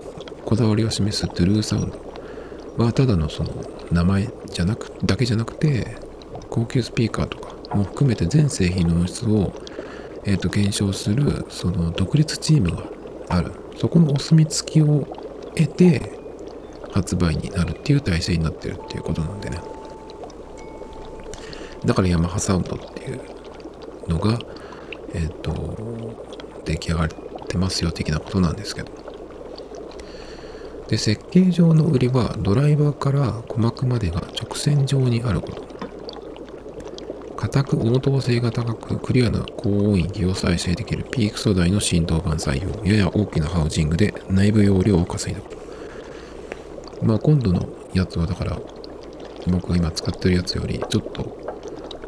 [0.46, 2.82] こだわりを示すトゥルーサウンド。
[2.82, 3.50] は、ただのその
[3.92, 5.98] 名前じゃなく、だけじゃなくて、
[6.48, 9.52] 高級スピーカーとか、も含めて全製品の音質を、
[10.24, 12.84] えー、と検証するその独立チームが
[13.28, 13.52] ある。
[13.76, 15.06] そこのお墨付きを
[15.56, 16.18] 得て
[16.90, 19.60] 発売になるっていう体制になってるっていうことなんでね。
[21.84, 23.20] だからヤマハサウンドっていう
[24.08, 24.38] のが
[25.14, 25.52] えっ、ー、と
[26.64, 27.08] 出来上がっ
[27.48, 28.92] てますよ的なことなんですけど。
[30.88, 35.68] で設計上の売りはドライバーから鼓膜までが直線上にあること。
[37.36, 42.84] 固く応答性が高くクリアな高音域を再生できるピーク素材の振動板採用。
[42.84, 45.54] やや大きなハウジングで内部容量を稼いだこ
[47.00, 47.06] と。
[47.06, 48.58] まあ今度のやつはだから
[49.46, 51.38] 僕が今使ってるやつよりちょっと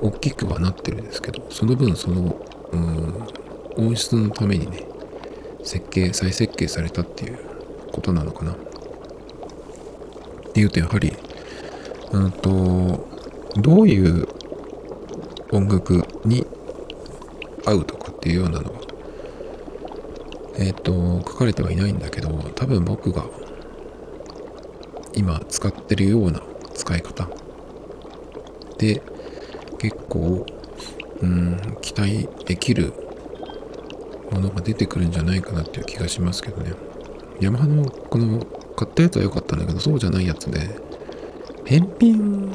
[0.01, 2.37] 大きくはなってるんですけどその分その
[2.73, 3.27] うん。
[3.77, 4.87] 音質のためにね
[5.63, 7.39] 設計再設計されたっていう
[7.93, 8.53] ことなのかな。
[8.53, 8.57] っ
[10.53, 11.13] ていうとやはり
[12.13, 13.09] うんと
[13.57, 14.27] どういう
[15.53, 16.47] 音楽に
[17.67, 18.81] 合うとかっていうようなのは、
[20.59, 20.93] えっ、と、
[21.27, 23.25] 書かれてはいないんだけど、多分僕が
[25.15, 26.41] 今使ってるような
[26.75, 27.29] 使い方
[28.79, 29.03] で
[29.79, 30.47] 結構、
[31.23, 32.93] うん、期待できる
[34.31, 36.73] ものが出てくるんじゃないかなっていう気がしますけどね。
[37.41, 38.45] ヤマハのこの
[38.77, 40.69] 買ったやつは良かったんだけど、そうじゃないやつで、
[41.65, 42.53] 返品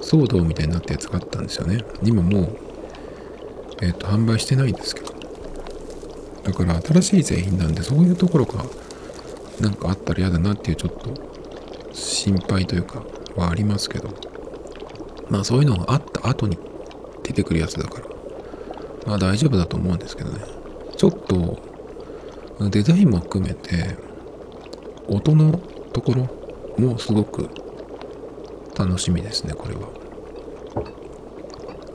[0.00, 1.84] 騒動みたいになったやつがあったんですよね。
[2.02, 2.58] 今もう、
[3.82, 5.14] えっ、ー、と、販売してないんですけど。
[6.44, 8.64] だから新しい製品なんで、そういうところが
[9.60, 11.10] なんかあったら嫌だなっていうちょっと
[11.92, 13.02] 心配というか
[13.36, 14.08] はありますけど。
[15.28, 16.58] まあそういうのがあった後に
[17.26, 18.06] 出てくるやつだから。
[19.06, 20.40] まあ大丈夫だと思うんですけどね。
[20.96, 21.58] ちょっと
[22.70, 23.96] デザインも含めて
[25.08, 25.52] 音の
[25.92, 26.28] ところ
[26.78, 27.50] もすごく
[28.78, 29.88] 楽しみですね、これは。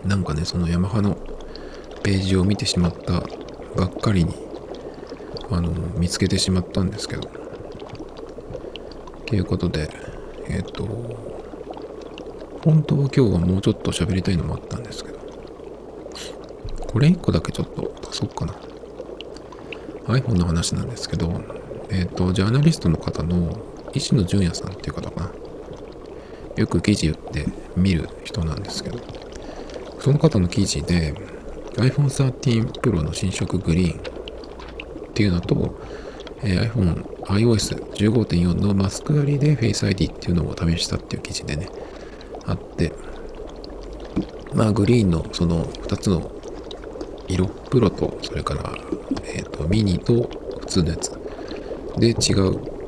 [0.05, 1.15] なんかね、そのヤマハの
[2.03, 3.23] ページを見てしまった
[3.75, 4.35] ばっかりに、
[5.49, 7.29] あの、見つけてしまったんですけど。
[9.27, 9.89] ということで、
[10.49, 10.83] えっ、と、
[12.63, 15.20] 本当は今日はもうちょっと喋りたいのもあったんですけど、
[16.91, 18.53] これ1個だけちょっと足そうかな。
[20.07, 21.41] iPhone の話なんですけど、
[21.89, 23.57] えっ、ー、と、ジャーナリストの方の
[23.93, 25.31] 石野純也さんっていう方かな。
[26.57, 27.45] よく記事で
[27.77, 28.99] 見る人なんですけど、
[29.99, 31.13] その方の記事で
[31.75, 35.79] iPhone 13 Pro の新色グリーンっていうのと、
[36.43, 41.69] えー、iPhone iOS15.4 のマスク割りで Face ID っていうのを試したっていう記事でね、
[42.45, 42.91] あって、
[44.53, 46.31] まあグリーンのその2つの
[47.33, 48.73] 色、プロと、それから、
[49.23, 51.11] えっ、ー、と、ミニと普通のやつ。
[51.97, 52.81] で違う。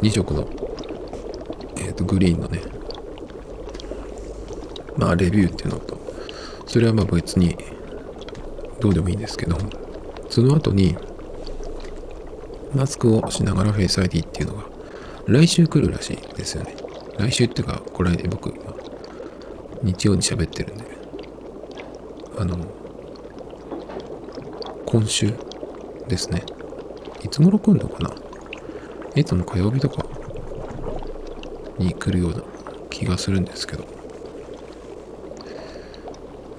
[0.00, 0.48] 2色の、
[1.76, 2.60] えっ、ー、と、グリーンのね、
[4.96, 5.98] まあ、レビューっていうのと、
[6.66, 7.56] それはまあ別に
[8.80, 9.56] どうでもいいんですけど、
[10.28, 10.96] その後に、
[12.74, 14.64] マスクをしながらフェイス ID っていうのが、
[15.26, 16.76] 来週来るらしいですよね。
[17.18, 18.54] 来週っていうか、これ僕、
[19.82, 20.84] 日曜に喋ってるんで、
[22.38, 22.56] あの、
[24.90, 25.32] 今週
[26.08, 26.42] ですね。
[27.22, 28.10] いつ頃来るのかな？
[29.14, 30.04] いつも火曜日とか
[31.78, 32.42] に来るような
[32.90, 33.84] 気がするんですけど。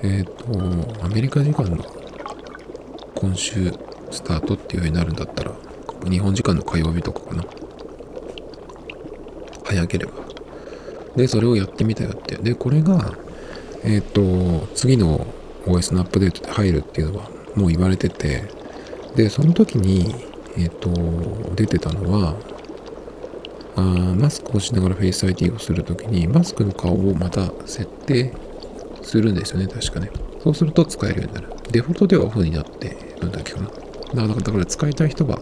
[0.01, 1.83] えっ、ー、と、アメリカ時間の
[3.15, 3.73] 今週
[4.11, 5.51] スタートっていうようになるんだったら、
[6.09, 7.43] 日本時間の火曜日とかかな。
[9.65, 10.13] 早ければ。
[11.17, 12.37] で、それをやってみたよって。
[12.37, 13.13] で、これが、
[13.83, 15.27] えっ、ー、と、次の
[15.65, 18.43] OS のアップデートで入るっていうのはもう言われてて、
[19.15, 20.15] で、その時に、
[20.57, 22.35] えっ、ー、と、出てたのは、
[23.75, 28.33] あマスクをしながら Face ID をするときに、マスクの顔をまた設定
[29.01, 30.11] するんですよね、確かね。
[30.43, 31.53] そうすると使えるようになる。
[31.71, 33.67] デフォルトではオフになってるんだっけかな。
[33.67, 35.39] だからだから使いたい人は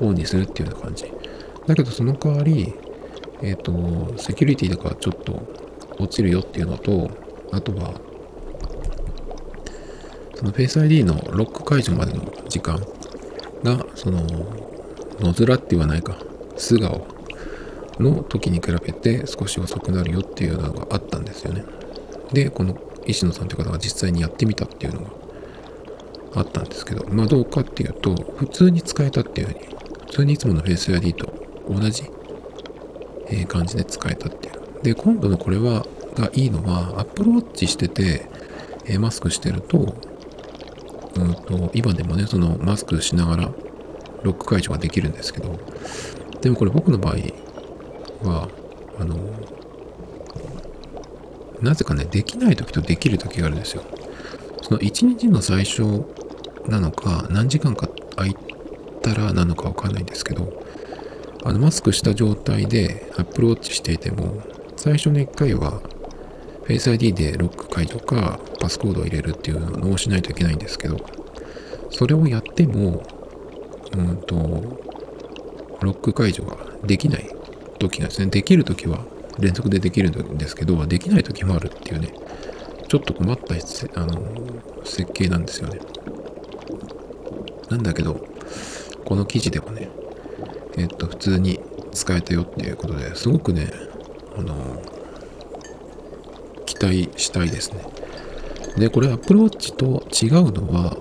[0.00, 1.12] オンにするっていうような感じ。
[1.66, 2.74] だけどその代わり、
[3.42, 5.42] えっ、ー、と、セキュリティとかちょっと
[5.98, 7.10] 落ちるよっていうのと、
[7.52, 8.00] あとは、
[10.36, 12.80] その Face ID のロック解除までの時間
[13.62, 14.20] が、その、
[15.20, 16.16] 野面って言わないか、
[16.56, 17.06] 素顔
[17.98, 21.64] の時に比べて少し遅くなるよっていうのがあったんですよね。
[22.32, 25.10] で、この石野さんという方が実際にやってみたっていうのが
[26.34, 29.60] あったんですけど、まあどうかっていうと、普通に使えたっていうふうに、
[30.06, 31.32] 普通にいつもの Face ID と
[31.68, 32.04] 同じ、
[33.46, 34.82] 感じで使えたっていう。
[34.82, 38.28] で、今度のこれは、がいいのは、Apple Watch してて、
[38.98, 39.94] マスクしてると、
[41.16, 43.50] うんと、今でもね、そのマスクしながら
[44.22, 45.58] ロック解除ができるんですけど、
[46.40, 47.16] でもこれ僕の場合
[48.28, 48.48] は、
[48.98, 49.16] あの、
[51.60, 53.82] なぜかね、できない時とできる時があるんですよ。
[54.62, 56.04] その一日の最初
[56.68, 58.36] なのか、何時間か空い
[59.02, 60.52] たらなのかわかんないんですけど、
[61.44, 64.42] あの、マスクした状態で Apple Watch していても、
[64.76, 65.82] 最初の1回は
[66.66, 70.96] Face ID でロック解除かパスコードを入れるっていうのをしないといけないんですけど、
[71.90, 73.02] それをやっても、
[73.92, 74.34] うんと、
[75.80, 77.28] ロック解除ができない
[77.78, 78.26] 時なんですね。
[78.30, 79.04] できる時は
[79.38, 82.14] 連続でできるんですけど、できない時もあるっていうね、
[82.88, 83.54] ちょっと困った
[84.00, 85.80] あの設計なんですよね。
[87.68, 88.26] なんだけど、
[89.04, 89.90] この記事ではね、
[90.78, 91.60] えっと、普通に
[91.92, 93.70] 使えたよっていうことですごくね、
[94.36, 94.80] あの、
[96.66, 97.84] 期待したいですね。
[98.76, 100.96] で、これ Apple Watch と違うのは、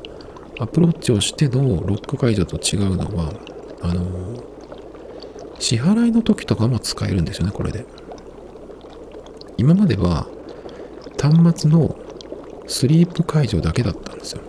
[0.59, 3.33] Apple Watch をしてのロック解除と違うのは、
[3.81, 4.43] あの、
[5.59, 7.85] 支払いの時とかも使えるんですよね、これで。
[9.57, 10.27] 今までは
[11.19, 11.95] 端末の
[12.67, 14.41] スリープ解除だけだったんですよ。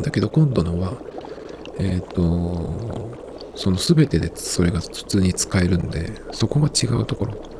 [0.00, 0.92] だけど今度のは、
[1.78, 3.10] えっ、ー、と、
[3.54, 7.55] その全てでそれが普通に使えるんで、そこが違うところ。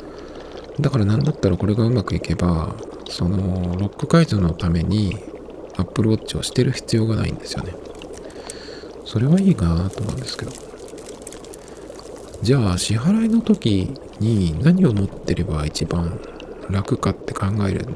[0.80, 2.74] だから何だったらこれがうまくいけば、
[3.08, 5.16] そのロック解除のために
[5.76, 7.74] Apple Watch をしてる必要がないんですよね。
[9.04, 10.52] それはいいかなと思うんですけど。
[12.42, 16.20] じゃあ支払いの時に何を持ってれば一番
[16.68, 17.86] 楽かって考える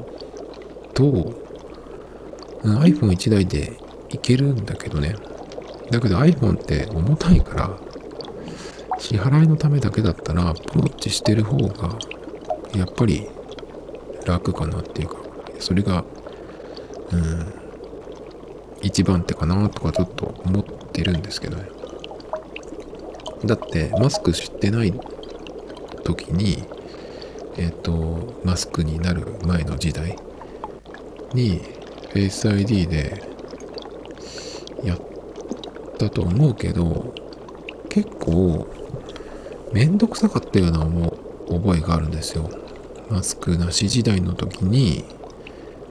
[0.93, 1.33] と
[2.63, 3.77] iPhone1 台で
[4.09, 5.15] いけるんだけどね。
[5.91, 7.77] だけど iPhone って重たいから
[8.97, 11.97] 支払いのためだけだったらアップローチしてる方が
[12.75, 13.27] やっぱり
[14.25, 15.17] 楽かなっていうか
[15.59, 16.05] それが
[17.11, 17.53] うん
[18.81, 21.69] 一番手かなとかちょっと思ってるんですけどね。
[23.45, 24.93] だってマスクしてない
[26.03, 26.63] 時に
[27.57, 30.17] えっ、ー、とマスクになる前の時代
[31.33, 31.61] に
[32.13, 33.23] Face ID で
[34.83, 34.99] やっ
[35.97, 37.13] たと思うけど
[37.89, 38.67] 結構
[39.73, 41.17] めんどくさかったような思
[41.49, 42.49] 覚えがあるんですよ。
[43.11, 45.03] マスクなし時代の時に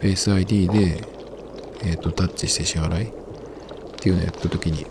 [0.00, 1.04] Face ID で、
[1.82, 3.12] えーと、タッチして支払いっ
[3.98, 4.86] ていうのをやった時に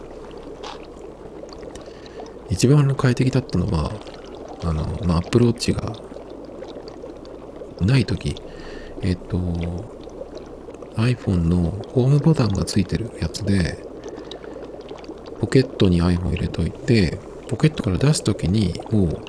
[2.49, 3.91] 一番快適だったのは
[4.63, 5.95] あの、まあ、Apple Watch が
[7.86, 8.36] ない時
[9.01, 9.38] えっ、ー、と
[10.95, 13.89] iPhone のホームボタンがついてるやつで
[15.39, 17.17] ポケットに iPhone 入れといて、
[17.47, 19.21] ポケットから出すときに、もう、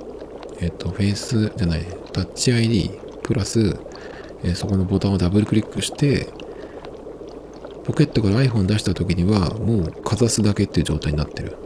[0.61, 2.90] えっ、と、フェイスじゃない、タッチ ID
[3.22, 3.78] プラス、
[4.42, 6.28] え、そこのボタンをダブルクリックして、
[7.84, 11.56] ポケットから iPhone 出した時には、もうかざすだけっていう状態になってる。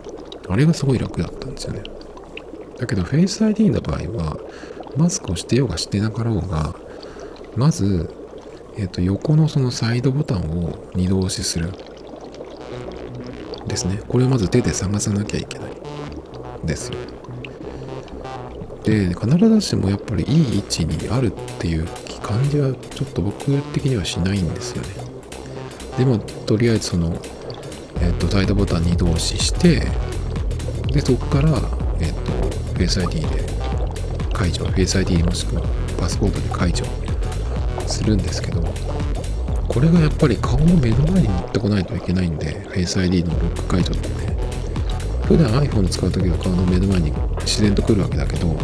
[0.48, 1.82] あれがすごい楽だったんですよね。
[2.78, 4.38] だけど、Face ID の場合は、
[4.96, 6.74] マスクをしてようがしてなかろうが、
[7.56, 8.10] まず、
[8.76, 11.70] えっ、と、横のそのサイドボタンを二度押しする。
[13.66, 14.00] ですね。
[14.08, 15.72] これをまず手で探さなきゃいけない
[16.64, 16.98] ですよ。
[18.84, 21.86] で、必ずしもやっぱりいい位置にあるっていう
[22.22, 24.88] 感じはちょっと僕的にはしないんですよね。
[25.98, 27.16] でも、とりあえずその、
[28.00, 29.86] えっ、と、タイトボタンに移動詞して、
[30.92, 31.50] で、そこから、
[32.00, 32.32] えっ、と、
[32.78, 33.26] Face ID で
[34.32, 35.62] 解除、Face ID もしくは
[35.98, 36.84] パスポートで解除
[37.86, 38.62] するんですけど、
[39.74, 44.36] これがやっぱり顔の目の前に持ってこないといけないんで Face ID のロック解除ってね
[45.24, 47.12] 普段 iPhone 使う時は顔の目の前に
[47.44, 48.56] 自然と来るわけだけど、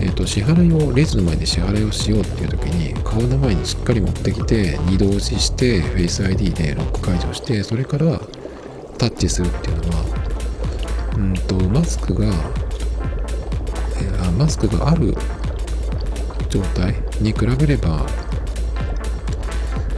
[0.00, 8.20] えーと、支払いをレジの前で支払いをしようっていう時に顔の前にしっかり持ってきて二度押しして Face ID でロック解除してそれから
[8.98, 10.04] タッチするっていうのは
[11.16, 15.14] うんとマスクが、えー、マスクがある
[16.50, 18.06] 状態に比べれば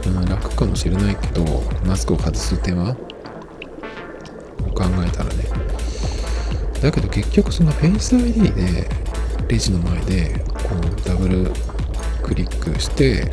[0.07, 1.43] うん、楽かもしれないけど
[1.85, 2.95] マスクを外す手間
[6.81, 8.89] だけど結局その Face ID で
[9.47, 11.51] レジの前でこうダブル
[12.23, 13.31] クリックして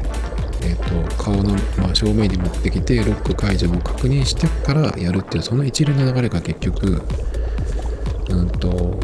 [0.62, 7.02] えーと、顔の、ま、正面に持ってきてロック解除を確認してからやるっていうその一連の流れが結局
[8.30, 8.98] うんと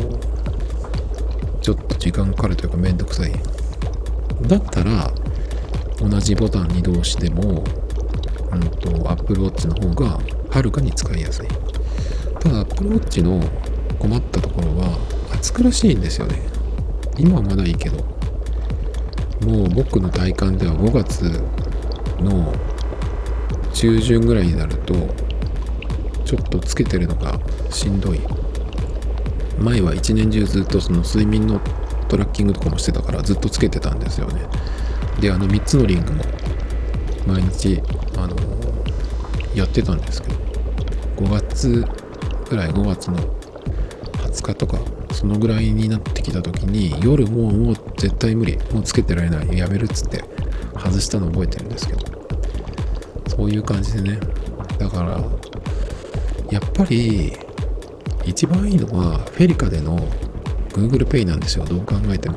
[1.61, 3.33] ちょっと時間かかるというかめんどくさい
[4.49, 5.13] だったら
[6.01, 7.65] 同じボタンに動しても、
[8.51, 10.19] うんと、Apple Watch の方が
[10.51, 11.49] はるかに使いやすい。
[12.41, 13.41] ただ Apple Watch の
[14.03, 14.99] 困ったところは
[15.33, 16.43] 暑苦しいんですよね。
[17.17, 17.99] 今はまだいいけど、
[19.47, 21.41] もう僕の体感では5月
[22.21, 22.53] の
[23.73, 24.95] 中旬ぐらいになると、
[26.25, 27.39] ちょっとつけてるのが
[27.71, 28.21] しんどい。
[29.61, 31.61] 前は一年中ずっとその睡眠の
[32.09, 34.43] トラッキングとかもしてたからずっとつけてたんですよね。
[35.21, 36.25] であの3つのリングも
[37.29, 37.81] 毎日
[38.17, 38.35] あの
[39.55, 40.35] やってたんですけど
[41.19, 41.87] 5月
[42.51, 43.42] ぐらい5月の
[44.33, 44.79] 20日とか
[45.13, 50.25] そのぐらいになってきた時に夜もうもう絶対無理もうつけてられないやめるっつって
[50.77, 52.23] 外したの覚えてるんですけど。
[53.37, 54.21] そういう感じでね。
[54.79, 55.23] だから
[56.51, 57.33] やっぱり
[58.27, 59.99] 一番いいのはフェリカでの
[60.69, 61.65] Google Pay なんですよ。
[61.65, 62.37] どう考えても。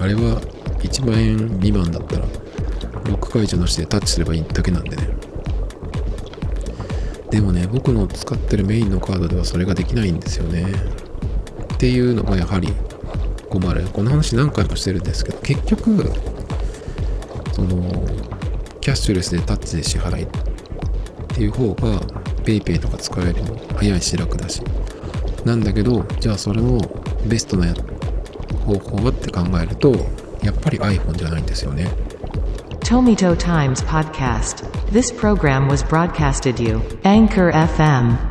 [0.00, 0.40] あれは
[0.78, 2.24] 1万円未満だったら
[3.04, 5.08] ロック解除なしでタッチすればいいだけなんでね。
[7.30, 10.64] でもね僕の使ってるメインのカードではそれができないんですよね。
[11.76, 12.72] っていうのがやはり
[13.50, 16.10] 困るこの話何回もしてるんですけど結局
[17.52, 17.90] その
[18.80, 20.26] キャッシュレスでタッチで支払いっ
[21.28, 22.00] ていう方が
[22.44, 24.62] PayPay とか使えるの早いし楽だし
[25.44, 26.78] なんだけどじゃあそれを
[27.26, 27.74] ベストな
[28.64, 29.94] 方法はって考えると
[30.42, 31.90] やっぱり iPhone じゃないんですよね。
[32.80, 34.64] Tomito Times Podcast.
[34.92, 36.80] This program was broadcasted you.
[37.04, 38.25] Anchor FM.